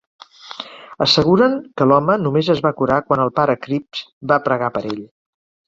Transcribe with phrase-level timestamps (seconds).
[1.05, 5.09] Asseguren que l'home només es va curar quan el pare Cripps va pregar per ell.